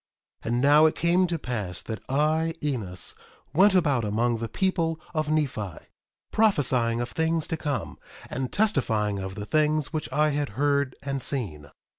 [0.43, 3.13] 1:19 And now it came to pass that I, Enos,
[3.53, 5.77] went about among the people of Nephi,
[6.31, 11.21] prophesying of things to come, and testifying of the things which I had heard and
[11.21, 11.69] seen.